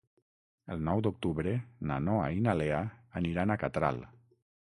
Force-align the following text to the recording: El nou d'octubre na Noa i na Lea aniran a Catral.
El 0.75 0.79
nou 0.85 1.01
d'octubre 1.07 1.53
na 1.91 1.99
Noa 2.07 2.25
i 2.37 2.41
na 2.47 2.57
Lea 2.61 2.81
aniran 3.21 3.57
a 3.57 3.61
Catral. 3.65 4.01